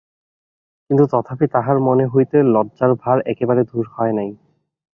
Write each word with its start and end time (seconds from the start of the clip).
কিন্তু 0.89 1.03
তথাপি 1.13 1.45
তাঁহার 1.53 1.77
মন 1.79 1.99
হইতে 2.13 2.37
লজ্জার 2.53 2.91
ভার 3.01 3.17
একেবারে 3.31 3.61
দূর 3.71 3.85
হয় 3.95 4.13
নাই। 4.17 4.29